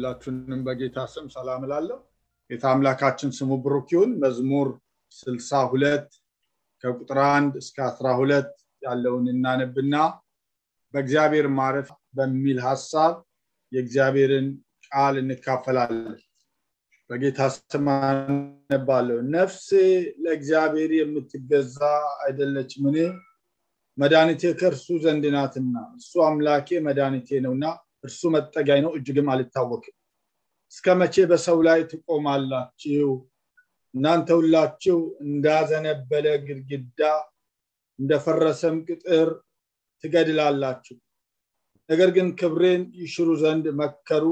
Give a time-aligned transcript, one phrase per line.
[0.00, 1.96] ሁላችሁንም በጌታ ስም ሰላም እላለሁ።
[2.50, 4.68] ጌታ አምላካችን ስሙ ብሩክ ይሁን። መዝሙር
[5.12, 6.06] ስልሳ ሁለት
[6.84, 8.48] ከቁጥር አንድ እስከ አስራ ሁለት
[8.82, 9.94] ያለውን እናነብና
[10.94, 13.12] በእግዚአብሔር ማረፍ በሚል ሀሳብ
[13.72, 14.48] የእግዚአብሔርን
[14.86, 16.16] ቃል እንካፈላለን።
[17.10, 19.68] በጌታ ስም አነባለሁ። ነፍሴ
[20.24, 21.78] ለእግዚአብሔር የምትገዛ
[22.24, 22.96] አይደለች ምን
[23.98, 27.64] መድኃኒቴ ከእርሱ ዘንድ ናትና፣ እሱ አምላኬ መድኃኒቴ ነውና
[28.04, 29.96] እርሱ መጠጊያዬ ነው፣ እጅግም አልታወክም።
[30.72, 33.08] እስከ መቼ በሰው ላይ ትቆማላችሁ?
[33.94, 37.00] እናንተ ሁላችሁ እንዳዘነበለ ግድግዳ
[37.98, 39.28] እንደፈረሰም ቅጥር
[40.04, 40.96] ትገድላላችሁ።
[41.88, 44.24] ነገር ግን ክብሬን ይሽሩ ዘንድ መከሩ፣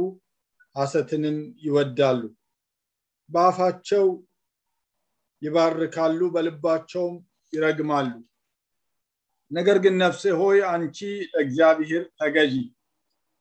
[0.77, 2.21] ሐሰትንም ይወዳሉ።
[3.31, 4.07] በአፋቸው
[5.43, 7.17] ይባርካሉ፣ በልባቸውም
[7.53, 8.11] ይረግማሉ።
[9.51, 10.99] ነገር ግን ነፍሴ ሆይ አንቺ
[11.33, 12.55] ለእግዚአብሔር ተገዢ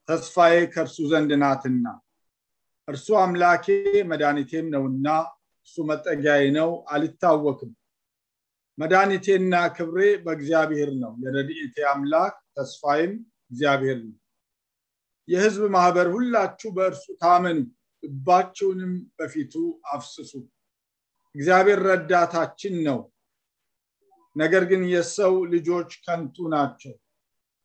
[0.10, 1.86] ተስፋዬ ከእርሱ ዘንድ ናትና
[2.88, 3.66] እርሱ አምላኬ
[4.10, 5.08] መድኃኒቴም ነውና
[5.68, 7.72] እሱ መጠጊያዬ ነው፣ አልታወክም።
[8.78, 13.14] መድኃኒቴና ክብሬ በእግዚአብሔር ነው፣ የረድኤቴ አምላክ ተስፋዬም
[13.52, 14.16] እግዚአብሔር ነው።
[15.28, 17.58] የሕዝብ ማህበር ሁላችሁ በእርሱ ታመኑ፣
[18.04, 19.54] ልባችሁንም በፊቱ
[19.92, 20.32] አፍስሱ።
[21.36, 23.00] እግዚአብሔር ረዳታችን ነው።
[24.36, 26.94] ነገር ግን የሰው ልጆች ከንቱ ናቸው፣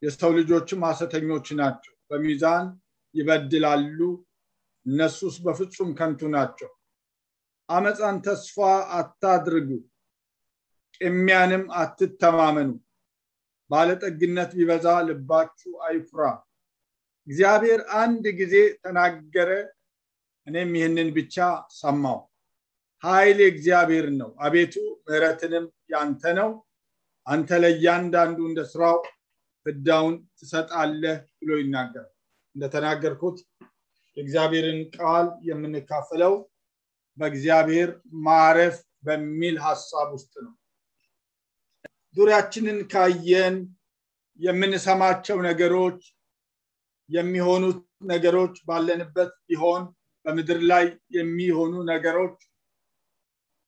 [0.03, 2.67] የሰው ልጆችም ሐሰተኞች ናቸው። በሚዛን
[3.15, 3.99] ይበድላሉ፣
[4.87, 6.71] እነሱስ በፍጹም ከንቱ ናቸው።
[7.69, 8.57] አመፃን ተስፋ
[8.97, 9.69] አታድርጉ፣
[10.97, 12.71] ቅሚያንም አትተማመኑ።
[13.71, 16.25] ባለጠግነት ቢበዛ ልባችሁ አይኩራ።
[17.27, 19.51] እግዚአብሔር አንድ ጊዜ ተናገረ፣
[20.47, 21.37] እኔም ይህንን ብቻ
[21.77, 22.19] ሰማው።
[23.03, 26.51] ኃይል እግዚአብሔር ነው፣ አቤቱ ምሕረትንም ያንተ ነው።
[27.27, 28.99] አንተ ለእያንዳንዱ እንደ ስራው
[29.67, 32.11] ፍዳውን ትሰጣለህ ብሎ ይናገራል።
[32.55, 33.37] እንደተናገርኩት
[34.17, 36.35] የእግዚአብሔርን ቃል የምንካፈለው
[37.19, 37.91] በእግዚአብሔር
[38.25, 40.53] ማረፍ በሚል ሀሳብ ውስጥ ነው።
[42.17, 43.57] ዙሪያችንን ካየን
[44.39, 46.01] የምንሰማቸው ነገሮች
[47.09, 47.81] የሚሆኑት
[48.11, 49.83] ነገሮች ባለንበት ቢሆን
[50.27, 50.85] በምድር ላይ
[51.17, 52.37] የሚሆኑ ነገሮች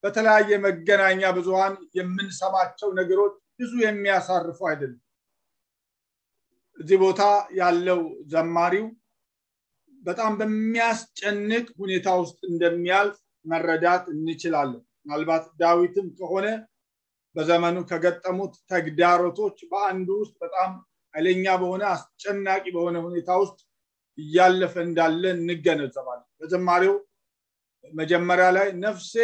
[0.05, 5.01] በተለያየ መገናኛ ብዙሃን የምንሰማቸው ነገሮች ብዙ የሚያሳርፉ አይደለም።
[6.79, 7.23] እዚህ ቦታ
[7.59, 8.01] ያለው
[8.33, 8.87] ዘማሪው
[10.05, 16.47] በጣም በሚያስጨንቅ ሁኔታ ውስጥ እንደሚያልፍ መረዳት እንችላለን። ምናልባት ዳዊትም ከሆነ
[17.37, 20.71] በዘመኑ ከገጠሙት ተግዳሮቶች በአንዱ ውስጥ በጣም
[21.15, 23.59] ኃይለኛ በሆነ አስጨናቂ በሆነ ሁኔታ ውስጥ
[24.19, 26.95] እያለፈ እንዳለ እንገነዘባለን። በዘማሪው
[27.95, 29.15] መጀመሪያ ላይ ነፍሴ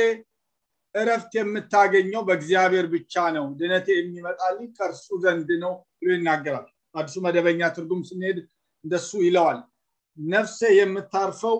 [0.94, 8.00] እረፍት የምታገኘው በእግዚአብሔር ብቻ ነው፣ ድነቴ የሚመጣልኝ ከእርሱ ዘንድ ነው ብሎ ይናገራል። አዲሱ መደበኛ ትርጉም
[8.08, 8.38] ስንሄድ
[8.84, 9.58] እንደሱ ይለዋል።
[10.18, 11.56] ነፍሴ የምታርፈው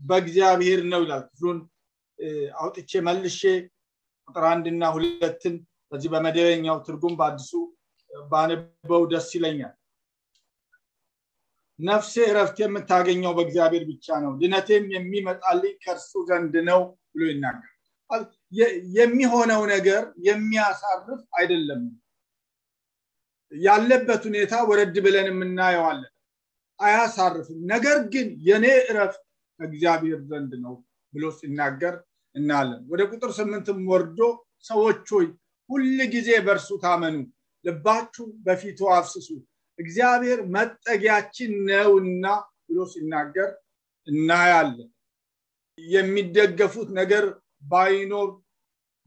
[0.00, 1.58] በእግዚአብሔር ነው ይላል። ክፍሉን
[2.58, 3.40] አውጥቼ መልሼ
[4.28, 5.54] ቁጥር አንድና ሁለትን
[5.92, 7.52] በዚህ በመደበኛው ትርጉም በአዲሱ
[8.10, 9.74] ባነበው ደስ ይለኛል።
[11.78, 16.80] ነፍሴ እረፍት የምታገኘው በእግዚአብሔር ብቻ ነው፣ ድነቴም የሚመጣልኝ ከእርሱ ዘንድ ነው
[17.10, 17.72] ብሎ ይናገራል።
[18.96, 21.82] የሚሆነው ነገር የሚያሳርፍ አይደለም
[23.52, 26.12] ያለበት ሁኔታ ወረድ ብለን የምናየዋለን
[26.80, 29.22] አያሳርፍም። ነገር ግን የኔ እረፍት
[29.60, 30.74] ከእግዚአብሔር ዘንድ ነው
[31.12, 31.94] ብሎ ሲናገር
[32.34, 34.20] እናለን ወደ ቁጥር ስምንትም ወርዶ
[34.64, 35.26] ሰዎች ሆይ
[35.70, 35.84] ሁል
[36.14, 37.16] ጊዜ በእርሱ ታመኑ
[37.64, 39.28] ልባችሁ በፊቱ አፍስሱ
[39.78, 42.26] እግዚአብሔር መጠጊያችን ነውና
[42.66, 43.48] ብሎ ሲናገር
[44.08, 44.90] እናያለን።
[45.78, 47.24] የሚደገፉት ነገር
[47.64, 48.28] ባይኖር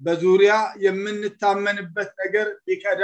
[0.01, 3.03] በዙሪያ የምንታመንበት ነገር ቢከዳ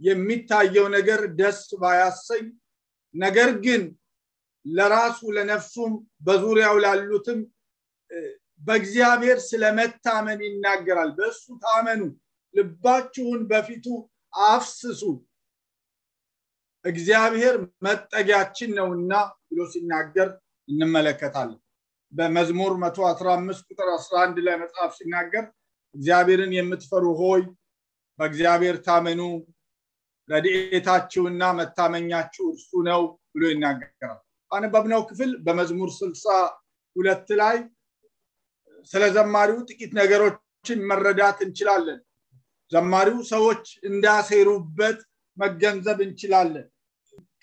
[0.00, 2.46] የሚታየው ነገር ደስ ባያሰኝ
[3.14, 3.82] ነገር ግን
[4.66, 5.92] ለራሱ ለነፍሱም
[6.22, 7.40] በዙሪያው ላሉትም
[8.60, 12.02] በእግዚአብሔር ስለመታመን ይናገራል። በእሱ ታመኑ
[12.54, 13.86] ልባችሁን በፊቱ
[14.46, 15.02] አፍስሱ።
[16.84, 17.54] እግዚአብሔር
[17.86, 19.12] መጠጊያችን ነውና
[19.48, 20.28] ብሎ ሲናገር
[20.68, 21.58] እንመለከታለን።
[22.12, 25.44] በመዝሙር 115 ቁጥር 11 ላይ መጽሐፍ ሲናገር
[25.94, 27.42] እግዚአብሔርን የምትፈሩ ሆይ
[28.18, 29.20] በእግዚአብሔር ታመኑ
[30.28, 33.02] ረድኤታችሁና መታመኛችሁ እርሱ ነው
[33.34, 34.18] ብሎ ይናገራል።
[34.50, 36.24] ባነበብነው ክፍል በመዝሙር ስልሳ
[36.96, 37.56] ሁለት ላይ
[38.90, 42.00] ስለ ዘማሪው ጥቂት ነገሮችን መረዳት እንችላለን።
[42.72, 44.98] ዘማሪው ሰዎች እንዳሴሩበት
[45.36, 46.66] መገንዘብ እንችላለን።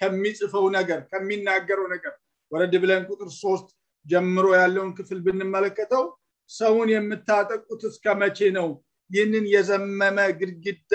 [0.02, 2.14] ከሚጽፈው ነገር ከሚናገረው ነገር።
[2.52, 3.68] ወረድ ብለን ቁጥር ሶስት
[4.06, 6.04] ጀምሮ ያለውን ክፍል ብንመለከተው
[6.50, 8.68] ሰውን የምታጠቁት እስከ መቼ ነው?
[9.10, 10.02] ይህንን የዘመመ
[10.40, 10.94] ግድግዳ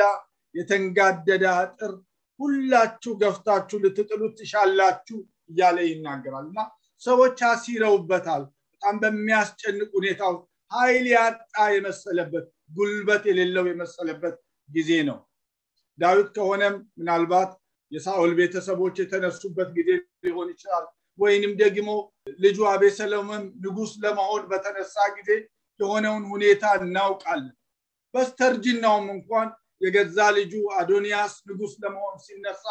[0.54, 1.92] የተንጋደደ አጥር
[2.40, 5.18] ሁላችሁ ገፍታችሁ ልትጥሉት ትሻላችሁ
[5.50, 6.60] እያለ ይናገራል። እና
[7.02, 8.42] ሰዎች አሲረውበታል።
[8.72, 10.22] በጣም በሚያስጨንቅ ሁኔታ
[10.70, 12.46] ኃይል ያጣ የመሰለበት
[12.76, 14.36] ጉልበት የሌለው የመሰለበት
[14.68, 15.18] ጊዜ ነው።
[15.98, 17.50] ዳዊት ከሆነም ምናልባት
[17.92, 19.90] የሳኦል ቤተሰቦች የተነሱበት ጊዜ
[20.24, 20.84] ሊሆን ይችላል።
[21.18, 21.90] ወይንም ደግሞ
[22.38, 25.30] ልጁ አቤሰሎምም ንጉስ ለመሆን በተነሳ ጊዜ
[25.80, 27.54] የሆነውን ሁኔታ እናውቃለን።
[28.14, 29.48] በስተርጅናውም እንኳን
[29.84, 32.64] የገዛ ልጁ አዶንያስ ንጉስ ለመሆን ሲነሳ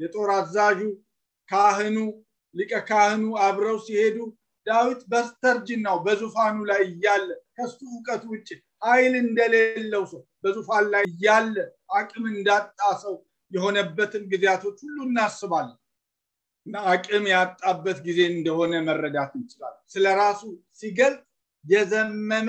[0.00, 0.80] የጦር አዛዡ
[1.48, 1.96] ካህኑ
[2.54, 4.18] ሊቀ ካህኑ አብረው ሲሄዱ
[4.66, 7.26] ዳዊት በስተርጅናው በዙፋኑ ላይ እያለ
[7.56, 8.48] ከሱ እውቀት ውጭ
[8.82, 11.54] ኃይል እንደሌለው ሰው በዙፋን ላይ እያለ
[11.96, 13.14] አቅም እንዳጣ ሰው
[13.50, 15.76] የሆነበትን ጊዜያቶች ሁሉ እናስባለን።
[16.66, 20.42] እና አቅም ያጣበት ጊዜ እንደሆነ መረዳት እንችላለን። ስለ ራሱ
[20.80, 21.20] ሲገልጥ
[21.64, 22.48] የዘመመ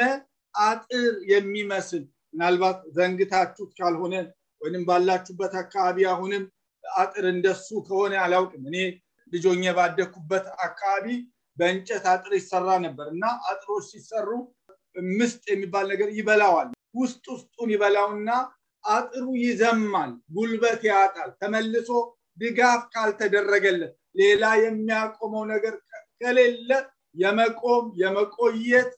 [0.55, 2.03] አጥር የሚመስል
[2.37, 4.15] ምናልባት ዘንግታችሁት ካልሆነ
[4.61, 6.43] ወይም ባላችሁበት አካባቢ አሁንም
[6.83, 8.77] አጥር እንደሱ ከሆነ አላውቅም። እኔ
[9.31, 11.05] ልጆኜ ባደኩበት አካባቢ
[11.57, 14.29] በእንጨት አጥር ይሰራ ነበር እና አጥሮች ሲሰሩ
[15.15, 18.29] ምስጥ የሚባል ነገር ይበላዋል። ውስጥ ውስጡን ይበላውና
[18.83, 21.89] አጥሩ ይዘማል ጉልበት ያጣል። ተመልሶ
[22.37, 25.75] ድጋፍ ካልተደረገለት ሌላ የሚያቆመው ነገር
[26.21, 26.69] ከሌለ
[27.15, 28.91] የመቆም የመቆየት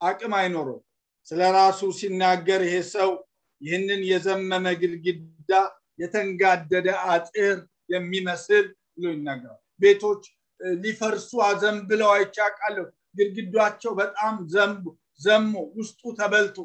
[0.00, 0.78] አቅም አይኖረው
[1.28, 3.10] ስለ ራሱ ሲናገር ይሄ ሰው
[3.60, 5.52] ይህንን የዘመመ ግድግዳ
[5.98, 7.56] የተንጋደደ አጥር
[7.90, 10.22] የሚመስል ብሎ ይናገራል። ቤቶች
[10.80, 12.84] ሊፈርሱ አዘንብለው አይቻቃለሁ።
[13.18, 14.34] ግድግዳቸው በጣም
[15.20, 16.56] ዘሞ ውስጡ ተበልቶ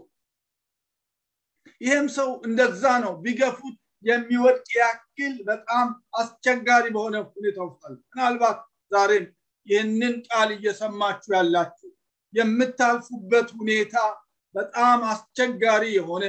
[1.81, 5.88] ይህም ሰው እንደዛ ነው። ቢገፉት የሚወድቅ ያክል በጣም
[6.19, 8.60] አስቸጋሪ በሆነ ሁኔታ ውስጣል ምናልባት
[8.91, 9.25] ዛሬም
[9.67, 11.89] ይህንን ቃል እየሰማችሁ ያላችሁ
[12.34, 13.95] የምታልፉበት ሁኔታ
[14.60, 16.24] በጣም አስቸጋሪ የሆነ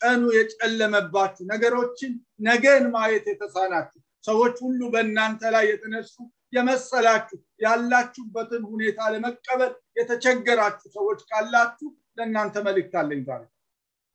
[0.00, 2.12] ቀኑ የጨለመባችሁ ነገሮችን
[2.46, 6.14] ነገን ማየት የተሳናችሁ ሰዎች ሁሉ በእናንተ ላይ የተነሱ
[6.52, 13.42] የመሰላችሁ ያላችሁበትን ሁኔታ ለመቀበል የተቸገራችሁ ሰዎች ካላችሁ ለእናንተ መልእክት አለኝ ዛሬ።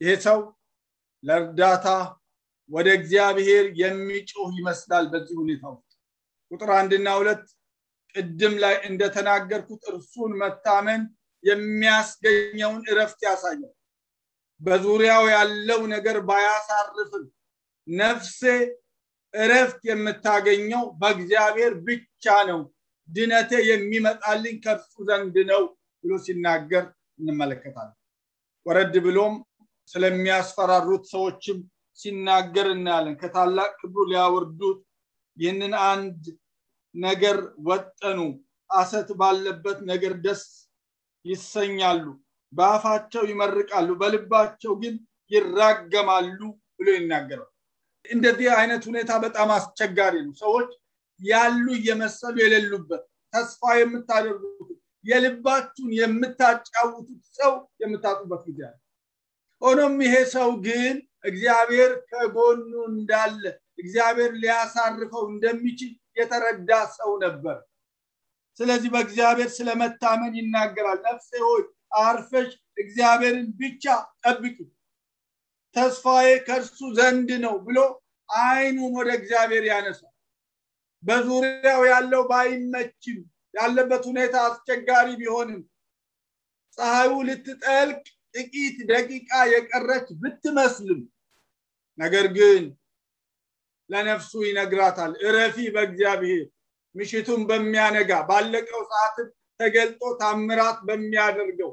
[0.02, 0.40] ይሄ ሰው
[1.24, 1.88] ለእርዳታ
[2.70, 5.92] ወደ እግዚአብሔር የሚጮህ ይመስላል በዚህ ሁኔታ ውስጥ።
[6.52, 7.46] ቁጥር አንድና ሁለት
[8.16, 11.02] ቅድም ላይ እንደተናገርኩት እርሱን መታመን
[11.46, 13.64] የሚያስገኘውን እረፍት ያሳያል
[14.62, 17.26] በዙሪያው ያለው ነገር ባያሳርፍም
[17.88, 18.42] ነፍሴ
[19.34, 22.60] እረፍት የምታገኘው በእግዚአብሔር ብቻ ነው።
[23.10, 25.64] ድነቴ የሚመጣልኝ ከእርሱ ዘንድ ነው
[26.04, 26.86] ብሎ ሲናገር
[27.20, 27.98] እንመለከታለን።
[28.66, 29.34] ወረድ ብሎም
[29.90, 31.58] ስለሚያስፈራሩት ሰዎችም
[32.00, 34.80] ሲናገር እናያለን። ከታላቅ ክብሩ ሊያወርዱት
[35.38, 36.24] ይህንን አንድ
[36.96, 37.38] ነገር
[37.68, 38.20] ወጠኑ።
[38.70, 40.44] አሰት ባለበት ነገር ደስ
[41.26, 42.06] ይሰኛሉ
[42.54, 44.96] በአፋቸው ይመርቃሉ በልባቸው ግን
[45.32, 46.40] ይራገማሉ
[46.78, 47.52] ብሎ ይናገራል።
[48.06, 50.70] እንደዚህ አይነት ሁኔታ በጣም አስቸጋሪ ነው። ሰዎች
[51.20, 53.04] ያሉ እየመሰሉ የሌሉበት
[53.34, 54.70] ተስፋ የምታደርጉት
[55.06, 57.52] የልባችሁን የምታጫውቱት ሰው
[57.82, 58.76] የምታጡበት ጊዜ አለ።
[59.62, 63.44] ሆኖም ይሄ ሰው ግን እግዚአብሔር ከጎኑ እንዳለ
[63.80, 67.58] እግዚአብሔር ሊያሳርፈው እንደሚችል የተረዳ ሰው ነበር
[68.60, 71.62] ስለዚህ በእግዚአብሔር ስለመታመን ይናገራል። ነፍሴ ሆይ
[72.02, 73.84] አርፈሽ እግዚአብሔርን ብቻ
[74.24, 74.58] ጠብቂ።
[75.76, 77.78] ተስፋዬ ከእርሱ ዘንድ ነው ብሎ
[78.30, 80.12] አይኑን ወደ እግዚአብሔር ያነሳል።
[81.04, 83.18] በዙሪያው ያለው ባይመችም
[83.54, 85.62] ያለበት ሁኔታ አስቸጋሪ ቢሆንም
[86.78, 88.02] ፀሐዩ ልትጠልቅ
[88.36, 91.02] ጥቂት ደቂቃ የቀረች ብትመስልም
[92.00, 92.64] ነገር ግን
[93.90, 96.44] ለነፍሱ ይነግራታል እረፊ በእግዚአብሔር
[96.96, 99.28] ምሽቱን በሚያነጋ ባለቀው ሰዓትም
[99.60, 101.72] ተገልጦ ታምራት በሚያደርገው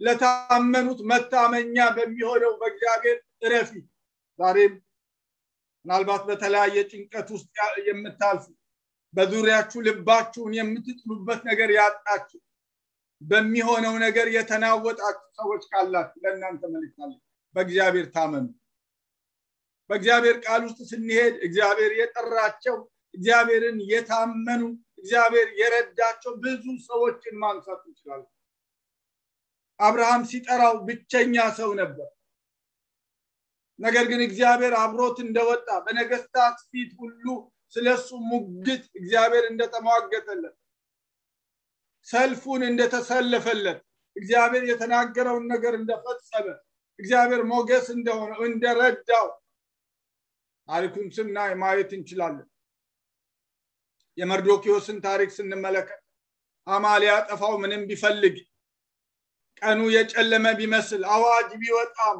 [0.00, 3.70] ለታመኑት መታመኛ በሚሆነው በእግዚአብሔር እረፊ።
[4.38, 4.74] ዛሬም
[5.84, 7.48] ምናልባት በተለያየ ጭንቀት ውስጥ
[7.88, 8.46] የምታልፉ
[9.14, 12.40] በዙሪያችሁ ልባችሁን የምትጥሉበት ነገር ያጣችሁ
[13.20, 17.12] በሚሆነው ነገር የተናወጣችሁ ሰዎች ካላችሁ ለእናንተ መልክታለ
[17.54, 18.46] በእግዚአብሔር ታመኑ።
[19.90, 22.76] በእግዚአብሔር ቃል ውስጥ ስንሄድ እግዚአብሔር የጠራቸው
[23.14, 24.62] እግዚአብሔርን የታመኑ
[24.98, 28.30] እግዚአብሔር የረዳቸው ብዙ ሰዎችን ማንሳት እንችላለን
[29.80, 32.08] አብርሃም ሲጠራው ብቸኛ ሰው ነበር።
[33.78, 37.24] ነገር ግን እግዚአብሔር አብሮት እንደወጣ በነገስታት ፊት ሁሉ
[37.74, 40.56] ስለሱ ሙግት እግዚአብሔር እንደተሟገተለት
[42.08, 43.80] ሰልፉን እንደተሰለፈለት
[44.16, 46.46] እግዚአብሔር የተናገረውን ነገር እንደፈጸመ
[46.98, 49.26] እግዚአብሔር ሞገስ እንደሆነ እንደረዳው
[50.68, 52.48] ታሪኩን ስናይ ማየት እንችላለን
[54.18, 56.00] የመርዶኪዎስን ታሪክ ስንመለከት
[56.66, 58.36] አማ ሊያጠፋው ምንም ቢፈልግ
[59.62, 62.18] ቀኑ የጨለመ ቢመስል አዋጅ ቢወጣም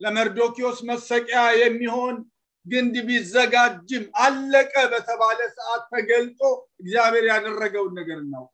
[0.00, 2.16] ለመርዶኪዎስ መሰቂያ የሚሆን
[2.66, 6.40] ግንድ ቢዘጋጅም አለቀ በተባለ ሰዓት ተገልጦ
[6.82, 8.52] እግዚአብሔር ያደረገውን ነገር እናውቃል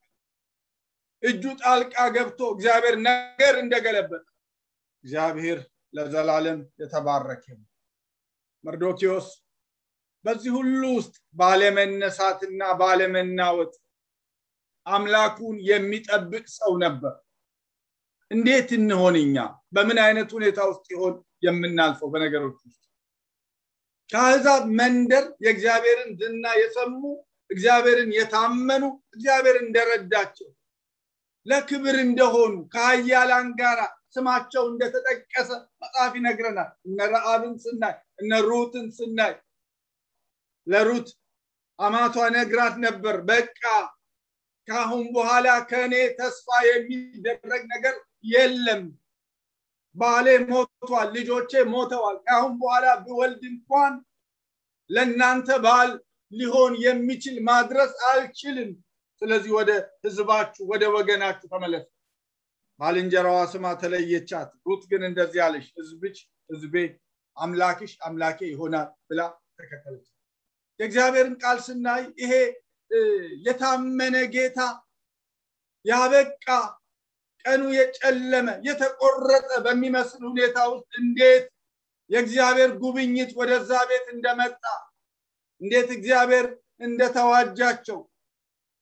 [1.22, 4.24] እጁ ጣልቃ ገብቶ እግዚአብሔር ነገር እንደገለበጠ
[5.04, 5.58] እግዚአብሔር
[5.94, 7.66] ለዘላለም የተባረከ ነው
[8.64, 9.28] መርዶኪዎስ
[10.24, 13.72] በዚህ ሁሉ ውስጥ ባለመነሳትና ባለመናወጥ
[14.86, 17.14] አምላኩን የሚጠብቅ ሰው ነበር።
[18.30, 19.36] እንዴት እንሆን እኛ?
[19.74, 21.14] በምን አይነት ሁኔታ ውስጥ ይሆን
[21.46, 22.08] የምናልፈው?
[22.12, 22.78] በነገሮች ውስጥ
[24.10, 27.02] ከአህዛብ መንደር የእግዚአብሔርን ዝና የሰሙ
[27.50, 30.48] እግዚአብሔርን የታመኑ እግዚአብሔር እንደረዳቸው
[31.46, 33.80] ለክብር እንደሆኑ ከሀያላን ጋራ
[34.14, 35.48] ስማቸው እንደተጠቀሰ
[35.82, 39.32] መጽሐፍ ይነግረናል። እነ ረአብን ስናይ እነ ሩትን ስናይ
[40.66, 41.08] ለሩት
[41.78, 43.60] አማቷ ነግራት ነበር። በቃ
[44.68, 47.94] ከአሁን በኋላ ከእኔ ተስፋ የሚደረግ ነገር
[48.32, 48.82] የለም።
[49.96, 53.92] ባሌ ሞቷል ልጆቼ ሞተዋል። ከአሁን በኋላ ብወልድ እንኳን
[54.90, 55.90] ለእናንተ ባል
[56.32, 58.70] ሊሆን የሚችል ማድረስ አልችልም።
[59.22, 59.70] ስለዚህ ወደ
[60.04, 61.86] ህዝባችሁ ወደ ወገናችሁ ተመለሱ
[62.80, 66.16] ባልንጀራዋ ስማ ተለየቻት። ሩት ግን እንደዚህ አለሽ ህዝብች
[66.50, 66.74] ህዝቤ
[67.36, 69.20] አምላክሽ አምላኬ ይሆናል ብላ
[69.58, 70.06] ተከተለች
[70.82, 72.32] የእግዚአብሔርን ቃል ስናይ ይሄ
[73.46, 74.58] የታመነ ጌታ
[75.84, 76.46] ያበቃ
[77.44, 81.44] ቀኑ የጨለመ የተቆረጠ በሚመስል ሁኔታ ውስጥ እንዴት
[82.10, 84.64] የእግዚአብሔር ጉብኝት ወደዛ ቤት እንደመጣ
[85.60, 86.46] እንዴት እግዚአብሔር
[86.86, 88.00] እንደተዋጃቸው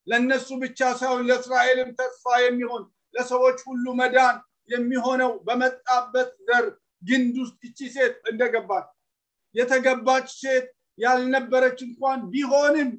[0.07, 2.83] ለነሱ ብቻ ሳይሆን ለእስራኤልም ተስፋ የሚሆን
[3.15, 4.37] ለሰዎች ሁሉ መዳን
[4.71, 6.67] የሚሆነው በመጣበት ዘር
[7.03, 8.89] ግንድ ውስጥ እቺ ሴት እንደገባች
[9.55, 10.67] የተገባች ሴት
[10.99, 12.91] ያልነበረች እንኳን ቢሆንም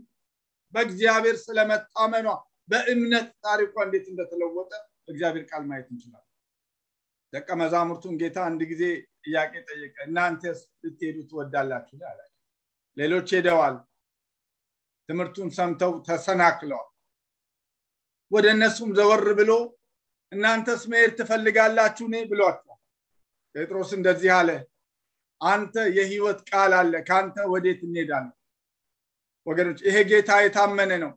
[0.73, 2.27] በእግዚአብሔር ስለመታመኗ
[2.69, 4.71] በእምነት ታሪኳ እንዴት እንደተለወጠ
[5.07, 6.27] እግዚአብሔር ቃል ማየት እንችላለን።
[7.33, 8.83] ደቀ መዛሙርቱን ጌታ አንድ ጊዜ
[9.25, 11.97] ጥያቄ ጠየቀ እናንተስ ልትሄዱ ትወዳላችሁ?
[12.03, 12.37] አላቸው
[12.97, 13.75] ሌሎች ሄደዋል
[15.09, 16.87] ትምህርቱን ሰምተው ተሰናክለዋል።
[18.31, 19.51] ወደ እነሱም ዘወር ብሎ
[20.31, 22.05] እናንተስ መሄድ ትፈልጋላችሁ?
[22.07, 22.79] ኔ ብሏቸዋል
[23.55, 24.49] ጴጥሮስ እንደዚህ አለ
[25.41, 28.33] አንተ የህይወት ቃል አለ ከአንተ ወዴት እንሄዳለን?
[29.47, 31.11] ወገኖች ይሄ ጌታ የታመነ ነው።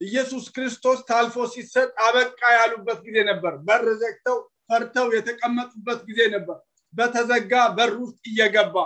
[0.00, 4.38] ኢየሱስ ክርስቶስ ታልፎ ሲሰጥ አበቃ ያሉበት ጊዜ ነበር። በር ዘግተው
[4.68, 6.58] ፈርተው የተቀመጡበት ጊዜ ነበር።
[6.94, 8.76] በተዘጋ በር ውስጥ እየገባ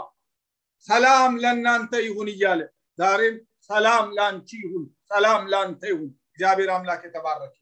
[0.89, 2.61] ሰላም ለእናንተ ይሁን እያለ
[2.99, 3.37] ዛሬም
[3.71, 7.57] ሰላም ለአንቺ ይሁን ሰላም ለአንተ ይሁን። እግዚአብሔር አምላክ የተባረከ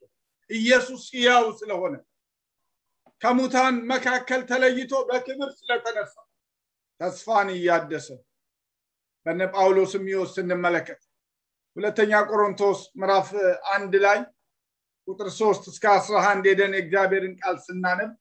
[0.49, 1.95] ኢየሱስ ሕያው ስለሆነ
[3.21, 6.13] ከሙታን መካከል ተለይቶ በክብር ስለተነሳ
[7.01, 8.07] ተስፋን እያደሰ
[9.25, 11.01] በነ ጳውሎስም ህይወት ስንመለከት
[11.77, 13.27] ሁለተኛ ቆሮንቶስ ምዕራፍ
[13.73, 14.19] አንድ ላይ
[15.07, 18.11] ቁጥር ሶስት እስከ አስራ አንድ ሄደን የእግዚአብሔርን ቃል ስናነብ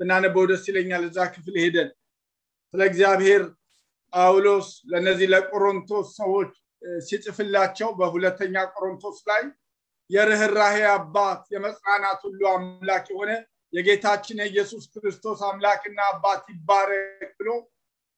[0.00, 1.90] ብናነበው ደስ ይለኛል። እዛ ክፍል ሄደን
[2.74, 3.42] ስለ እግዚአብሔር
[4.12, 6.52] ጳውሎስ ለእነዚህ ለቆሮንቶስ ሰዎች
[7.06, 9.42] ሲጽፍላቸው በሁለተኛ ቆሮንቶስ ላይ
[10.10, 13.30] የርኅራሄ አባት የመጽናናት ሁሉ አምላክ የሆነ
[13.72, 17.50] የጌታችን የኢየሱስ ክርስቶስ አምላክና አባት ይባረክ ብሎ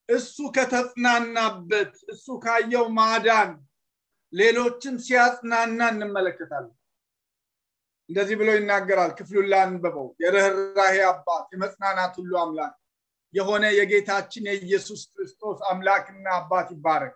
[0.09, 3.51] እሱ ከተጽናናበት እሱ ካየው ማዳን
[4.33, 6.75] ሌሎችን ሲያጽናና እንመለከታለን።
[8.09, 12.75] እንደዚህ ብሎ ይናገራል። ክፍሉን ላንበበው የርኅራሄ አባት የመጽናናት ሁሉ አምላክ
[13.35, 17.15] የሆነ የጌታችን የኢየሱስ ክርስቶስ አምላክና አባት ይባረክ።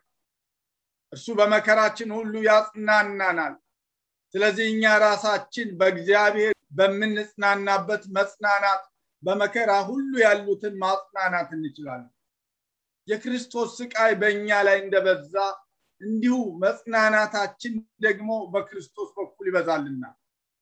[1.12, 3.54] እርሱ በመከራችን ሁሉ ያጽናናናል።
[4.34, 8.82] ስለዚህ እኛ ራሳችን በእግዚአብሔር በምንጽናናበት መጽናናት
[9.22, 12.10] በመከራ ሁሉ ያሉትን ማጽናናት እንችላለን
[13.08, 15.34] የክርስቶስ ስቃይ በእኛ ላይ እንደበዛ
[16.00, 20.04] እንዲሁ መጽናናታችን ደግሞ በክርስቶስ በኩል ይበዛልና።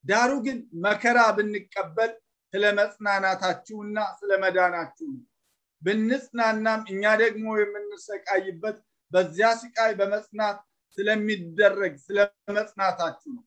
[0.05, 2.13] ዳሩ ግን መከራ ብንቀበል
[2.55, 5.25] ስለ መጽናናታችሁና ስለ መዳናችሁ ነው።
[5.83, 8.77] ብንጽናናም እኛ ደግሞ የምንሰቃይበት
[9.13, 10.59] በዚያ ስቃይ በመጽናት
[10.99, 12.19] ስለሚደረግ ስለ
[12.57, 13.45] መጽናታችሁ ነው።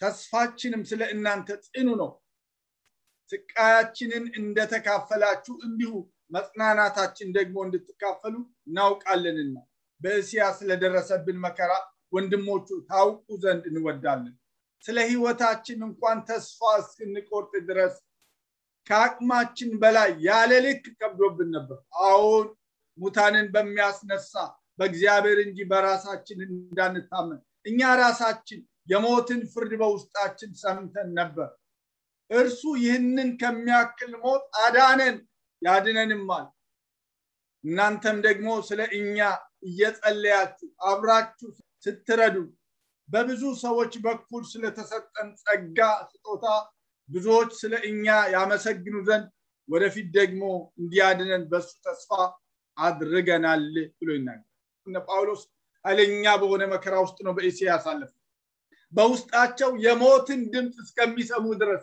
[0.00, 2.10] ተስፋችንም ስለ እናንተ ጽኑ ነው።
[3.30, 5.92] ስቃያችንን እንደተካፈላችሁ እንዲሁ
[6.30, 8.34] መጽናናታችን ደግሞ እንድትካፈሉ
[8.68, 9.56] እናውቃለንና
[10.00, 11.72] በእስያ ስለደረሰብን መከራ
[12.12, 14.34] ወንድሞቹ ታውቁ ዘንድ እንወዳለን።
[14.84, 17.94] ስለ ህይወታችን እንኳን ተስፋ እስክንቆርጥ ድረስ
[18.86, 22.46] ከአቅማችን በላይ ያለ ልክ ከብዶብን ነበር። አሁን
[22.98, 24.32] ሙታንን በሚያስነሳ
[24.78, 31.48] በእግዚአብሔር እንጂ በራሳችን እንዳንታመን እኛ ራሳችን የሞትን ፍርድ በውስጣችን ሰምተን ነበር።
[32.30, 35.16] እርሱ ይህንን ከሚያክል ሞት አዳነን
[35.62, 36.46] ያድነንማል።
[37.64, 39.16] እናንተም ደግሞ ስለ እኛ
[39.62, 41.48] እየጸለያችሁ አብራችሁ
[41.86, 42.36] ስትረዱ
[43.08, 45.78] በብዙ ሰዎች በኩል ስለተሰጠን ጸጋ
[46.10, 46.46] ስጦታ
[47.08, 49.26] ብዙዎች ስለ እኛ ያመሰግኑ ዘንድ
[49.68, 50.42] ወደፊት ደግሞ
[50.80, 52.10] እንዲያድነን በሱ ተስፋ
[52.76, 53.64] አድርገናል
[53.98, 54.44] ብሎ ይናገር
[54.86, 55.42] እነ ጳውሎስ
[55.84, 58.12] ኃይለኛ በሆነ መከራ ውስጥ ነው በእስያ ያሳለፈ
[58.92, 61.82] በውስጣቸው የሞትን ድምፅ እስከሚሰሙ ድረስ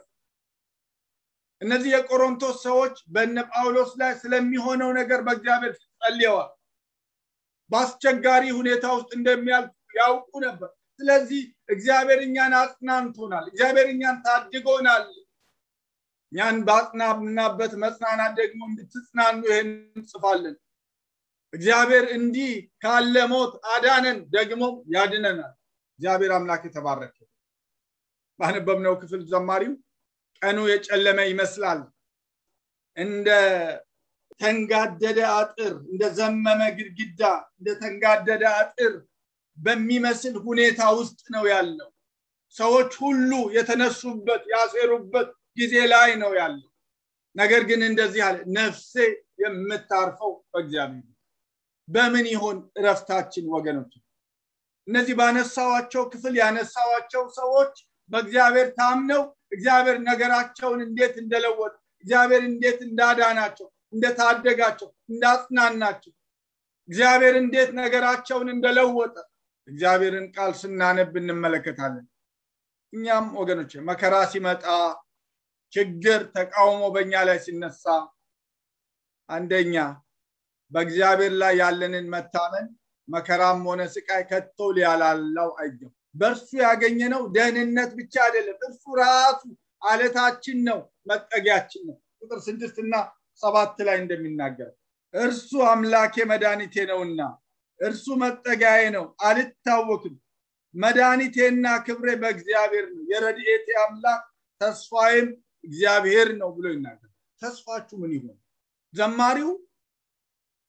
[1.61, 6.51] እነዚህ የቆሮንቶስ ሰዎች በነ ጳውሎስ ላይ ስለሚሆነው ነገር በእግዚአብሔር ጸልየዋል።
[7.71, 15.05] በአስቸጋሪ ሁኔታ ውስጥ እንደሚያልፉ ያውቁ ነበር። ስለዚህ እግዚአብሔር እኛን አጽናንቶናል። እግዚአብሔር እኛን ታድጎናል።
[16.31, 20.55] እኛን በአጽናናበት መጽናናት ደግሞ እንድትጽናኑ ይህን እንጽፋለን።
[21.53, 22.51] እግዚአብሔር እንዲህ
[22.83, 24.63] ካለ ሞት አዳነን ደግሞ
[24.95, 25.53] ያድነናል።
[25.99, 27.17] እግዚአብሔር አምላክ የተባረከ
[28.39, 29.73] ባነበብነው ክፍል ዘማሪው
[30.45, 31.79] ቀኑ የጨለመ ይመስላል።
[32.97, 33.29] እንደ
[34.41, 36.45] ተንጋደደ አጥር እንደ ዘመመ
[36.77, 37.21] ግድግዳ
[37.55, 38.93] እንደ ተንጋደደ አጥር
[39.57, 41.89] በሚመስል ሁኔታ ውስጥ ነው ያለው።
[42.55, 46.69] ሰዎች ሁሉ የተነሱበት ያሴሩበት ጊዜ ላይ ነው ያለው።
[47.35, 48.93] ነገር ግን እንደዚህ አለ ነፍሴ
[49.43, 51.05] የምታርፈው በእግዚአብሔር።
[51.87, 53.93] በምን ይሆን እረፍታችን ወገኖች?
[54.87, 57.73] እነዚህ ባነሳዋቸው ክፍል ያነሳዋቸው ሰዎች
[58.11, 66.13] በእግዚአብሔር ታምነው እግዚአብሔር ነገራቸውን እንዴት እንደለወጠ እግዚአብሔር እንዴት እንዳዳናቸው እንደታደጋቸው እንዳጽናናቸው
[66.89, 69.15] እግዚአብሔር እንዴት ነገራቸውን እንደለወጠ
[69.67, 72.05] እግዚአብሔርን ቃል ስናነብ እንመለከታለን።
[72.93, 74.65] እኛም ወገኖች መከራ ሲመጣ
[75.73, 77.83] ችግር ተቃውሞ በእኛ ላይ ሲነሳ
[79.29, 79.75] አንደኛ
[80.71, 82.67] በእግዚአብሔር ላይ ያለንን መታመን
[83.07, 89.41] መከራም ሆነ ስቃይ ከቶ ሊያላላው አይገም በእርሱ ያገኘነው ደህንነት ብቻ አይደለም። እርሱ ራሱ
[89.83, 92.93] አለታችን ነው መጠጊያችን ነው። ቁጥር ስድስት እና
[93.43, 94.69] ሰባት ላይ እንደሚናገር
[95.13, 97.21] እርሱ አምላኬ መድኃኒቴ ነውና
[97.79, 100.15] እርሱ መጠጊያዬ ነው አልታወክም።
[100.75, 104.23] መድኃኒቴና ክብሬ በእግዚአብሔር ነው። የረድኤቴ አምላክ
[104.61, 105.27] ተስፋዬም
[105.63, 108.37] እግዚአብሔር ነው ብሎ ይናገር ተስፋችሁ ምን ይሆን?
[108.93, 109.51] ዘማሪው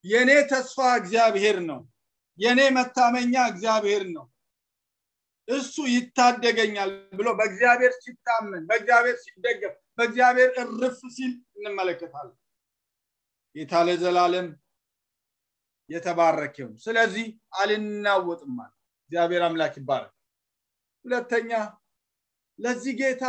[0.05, 1.81] የኔ ተስፋ እግዚአብሔር ነው
[2.39, 4.25] የኔ መታመኛ እግዚአብሔር ነው
[5.49, 12.37] እሱ ይታደገኛል ብሎ በእግዚአብሔር ሲታመን በእግዚአብሔር ሲደገፍ በእግዚአብሔር እርፍ ሲል እንመለከታለን።
[13.57, 14.49] ጌታ ለዘላለም
[15.91, 17.27] የተባረከው። ስለዚህ
[17.61, 18.57] አልናወጥም
[19.05, 20.13] እግዚአብሔር አምላክ ይባረክ።
[21.05, 21.51] ሁለተኛ
[22.59, 23.25] ለዚህ ጌታ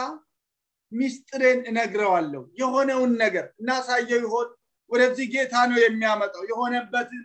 [0.91, 4.47] ሚስጥሬን እነግረዋለሁ። የሆነውን ነገር እናሳየው ይሆን?
[4.91, 7.23] ወደዚህ ጌታ ነው የሚያመጣው። የሆነበትን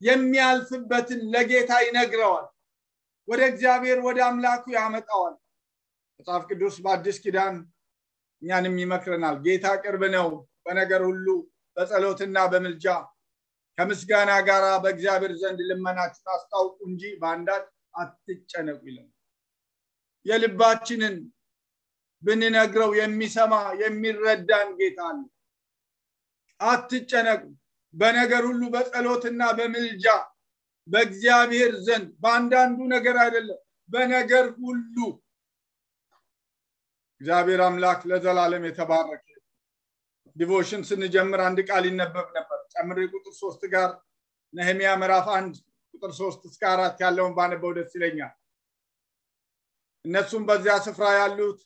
[0.00, 2.46] የሚያልፍበትን ለጌታ ይነግረዋል
[3.28, 5.34] ወደ እግዚአብሔር ወደ አምላኩ ያመጣዋል።
[6.20, 7.56] መጽሐፍ ቅዱስ በአዲስ ኪዳን
[8.42, 10.28] እኛንም ይመክረናል። ጌታ ቅርብ ነው
[10.64, 11.26] በነገር ሁሉ
[11.76, 12.86] በጸሎትና በምልጃ
[13.78, 19.08] ከምስጋና ጋር በእግዚአብሔር ዘንድ ልመናችሁን አስታውቁ እንጂ በአንዳች አትጨነቁ ይለን
[20.26, 21.16] የልባችንን
[22.22, 25.20] ብንነግረው የሚሰማ የሚረዳን ጌታ አለ
[26.60, 27.42] አትጨነቁ።
[27.94, 30.06] በነገር ሁሉ በጸሎትና በምልጃ
[30.88, 34.96] በእግዚአብሔር ዘንድ በአንዳንዱ ነገር አይደለም በነገር ሁሉ።
[37.20, 39.24] እግዚአብሔር አምላክ ለዘላለም የተባረከ
[40.36, 43.90] ዲቮሽን ስንጀምር አንድ ቃል ይነበብ ነበር። ጨምሬ ቁጥር ሶስት ጋር
[44.52, 45.54] ነህሚያ ምዕራፍ አንድ
[45.94, 48.34] ቁጥር ሶስት እስከ አራት ያለውን ባነበው ደስ ይለኛል።
[50.04, 51.58] እነሱም በዚያ ስፍራ ያሉት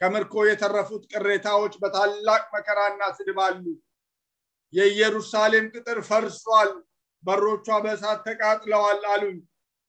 [0.00, 3.64] ከምርኮ የተረፉት ቅሬታዎች በታላቅ መከራና ስድብ አሉ።
[4.72, 6.70] የኢየሩሳሌም ቅጥር ፈርሷል
[7.26, 9.38] በሮቿ በእሳት ተቃጥለዋል አሉኝ።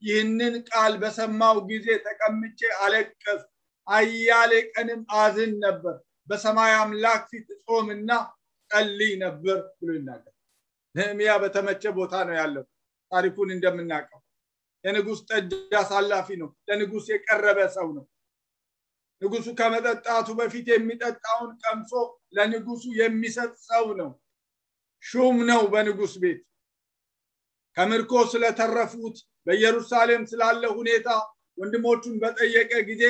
[0.01, 3.41] ይህንን ቃል በሰማው ጊዜ ተቀምጬ አለቀስ
[3.87, 5.95] አያሌ ቀንም አዝን ነበር።
[6.27, 8.09] በሰማይ አምላክ ፊት ጾምና
[8.71, 10.33] ጸልይ ነበር ብሎ ይናገር።
[10.95, 12.65] ነህምያ በተመቸ ቦታ ነው ያለው።
[13.11, 14.21] ታሪኩን እንደምናውቀው
[14.83, 18.05] የንጉስ ጠጅ አሳላፊ ነው። ለንጉስ የቀረበ ሰው ነው።
[19.21, 21.91] ንጉሱ ከመጠጣቱ በፊት የሚጠጣውን ቀምሶ
[22.37, 24.09] ለንጉሱ የሚሰጥ ሰው ነው።
[25.03, 26.41] ሹም ነው በንጉስ ቤት
[27.77, 31.09] ከምርኮ ስለተረፉት በኢየሩሳሌም ስላለ ሁኔታ
[31.57, 33.03] ወንድሞቹን በጠየቀ ጊዜ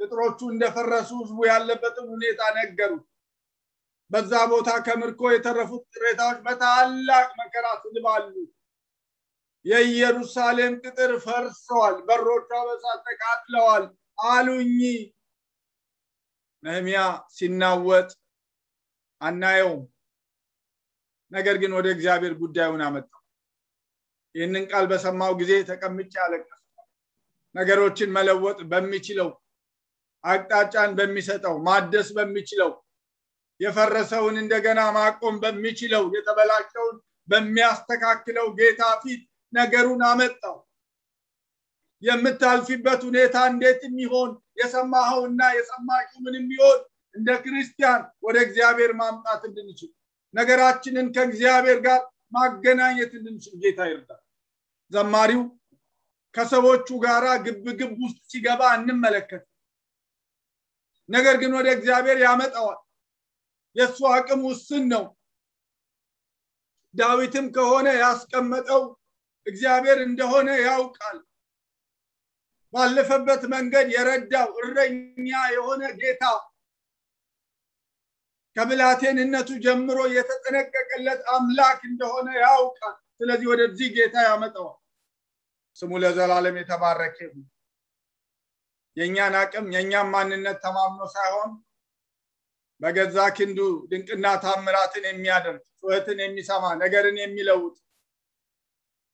[0.00, 3.04] ቅጥሮቹ እንደፈረሱ ህዝቡ ያለበትን ሁኔታ ነገሩት።
[4.10, 8.34] በዛ ቦታ ከምርኮ የተረፉት ቅሬታዎች በታላቅ መከራ ስልባሉ
[9.64, 13.84] የኢየሩሳሌም ቅጥር ፈርሰዋል በሮቿ በሳት ተቃጥለዋል
[14.28, 14.78] አሉኝ።
[16.62, 17.00] ነህሚያ
[17.36, 18.10] ሲናወጥ
[19.20, 19.82] አናየውም
[21.32, 23.21] ነገር ግን ወደ እግዚአብሔር ጉዳዩን አመጣው
[24.34, 26.60] ይህንን ቃል በሰማው ጊዜ ተቀምጬ አለቀስ
[27.54, 29.28] ነገሮችን መለወጥ በሚችለው
[30.24, 32.70] አቅጣጫን በሚሰጠው ማደስ በሚችለው
[33.60, 36.96] የፈረሰውን እንደገና ማቆም በሚችለው የተበላሸውን
[37.28, 39.20] በሚያስተካክለው ጌታ ፊት
[39.52, 40.56] ነገሩን አመጣው።
[42.02, 46.78] የምታልፊበት ሁኔታ እንዴት የሚሆን የሰማኸውና የሰማችው ምን የሚሆን
[47.14, 49.90] እንደ ክርስቲያን ወደ እግዚአብሔር ማምጣት እንድንችል
[50.34, 52.00] ነገራችንን ከእግዚአብሔር ጋር
[52.32, 54.21] ማገናኘት እንድንችል ጌታ ይርዳል
[54.92, 55.42] ዘማሪው
[56.34, 59.42] ከሰዎቹ ጋራ ግብ ግብ ውስጥ ሲገባ እንመለከት።
[61.08, 62.78] ነገር ግን ወደ እግዚአብሔር ያመጣዋል።
[63.76, 65.04] የእሱ አቅም ውስን ነው።
[66.94, 68.82] ዳዊትም ከሆነ ያስቀመጠው
[69.46, 71.18] እግዚአብሔር እንደሆነ ያውቃል።
[72.74, 76.24] ባለፈበት መንገድ የረዳው እረኛ የሆነ ጌታ
[78.56, 84.78] ከብላቴንነቱ ጀምሮ የተጠነቀቀለት አምላክ እንደሆነ ያውቃል። ስለዚህ ወደዚህ ጌታ ያመጣዋል
[85.76, 87.18] ስሙ ለዘላለም የተባረከ
[88.96, 91.52] የእኛን አቅም የእኛን ማንነት ተማምኖ ሳይሆን
[92.80, 93.58] በገዛ ክንዱ
[93.90, 97.76] ድንቅና ታምራትን የሚያደርግ ጩኸትን የሚሰማ ነገርን የሚለውጥ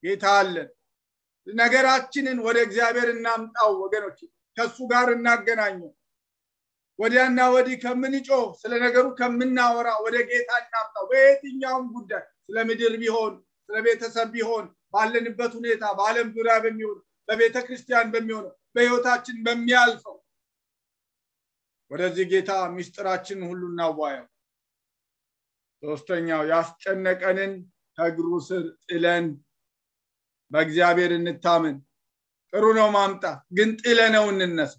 [0.04, 0.68] ጌታ አለን።
[1.46, 4.18] ነገራችንን ወደ እግዚአብሔር እናምጣው ወገኖች
[4.56, 5.90] ከሱ ጋር እናገናኘው
[6.98, 8.28] ወዲያና ወዲህ ከምንጮ
[8.60, 13.34] ስለ ነገሩ ከምናወራ ወደ ጌታ እናምጣው። በየትኛውም ጉዳይ ስለ ምድር ቢሆን
[13.68, 16.98] ስለ ቤተሰብ ቢሆን ባለንበት ሁኔታ በአለም ዙሪያ በሚሆን
[17.29, 20.16] በቤተ ክርስቲያን በሚሆነው በህይወታችን በሚያልፈው።
[21.90, 24.27] ወደዚህ ጌታ ሚስጥራችን ሁሉ እናዋየው።
[25.83, 27.53] ሶስተኛው ያስጨነቀንን
[27.98, 29.27] ከእግሩ ስር ጥለን
[30.51, 31.77] በእግዚአብሔር እንታምን
[32.53, 34.74] ጥሩ ነው ማምጣት ግን ጥለነው እንነሳ።